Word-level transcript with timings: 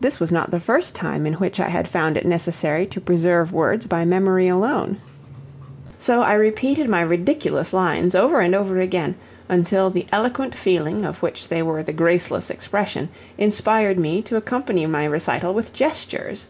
This 0.00 0.18
was 0.18 0.32
not 0.32 0.50
the 0.50 0.58
first 0.58 0.92
time 0.92 1.24
in 1.24 1.34
which 1.34 1.60
I 1.60 1.68
had 1.68 1.86
found 1.86 2.16
it 2.16 2.26
necessary 2.26 2.84
to 2.86 3.00
preserve 3.00 3.52
words 3.52 3.86
by 3.86 4.04
memory 4.04 4.48
alone. 4.48 4.96
So 6.00 6.20
I 6.20 6.32
repeated 6.32 6.88
my 6.88 7.00
ridiculous 7.00 7.72
lines 7.72 8.16
over 8.16 8.40
and 8.40 8.56
over 8.56 8.80
again, 8.80 9.14
until 9.48 9.88
the 9.88 10.06
eloquent 10.10 10.56
feeling 10.56 11.04
of 11.04 11.22
which 11.22 11.46
they 11.46 11.62
were 11.62 11.84
the 11.84 11.92
graceless 11.92 12.50
expression 12.50 13.08
inspired 13.38 14.00
me 14.00 14.20
to 14.22 14.34
accompany 14.34 14.84
my 14.86 15.04
recital 15.04 15.54
with 15.54 15.72
gestures. 15.72 16.48